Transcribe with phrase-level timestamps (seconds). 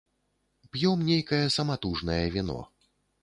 [0.77, 2.59] П'ём нейкае саматужнае віно.